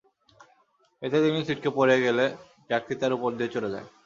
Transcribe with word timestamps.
এতে 1.01 1.17
তিনি 1.25 1.39
ছিটকে 1.47 1.69
পেড়ে 1.75 1.97
গেলে 2.05 2.25
ট্রাকটি 2.67 2.93
তাঁর 2.99 3.11
ওপর 3.17 3.29
দিয়ে 3.37 3.53
চলে 3.55 3.69
যায়। 3.73 3.87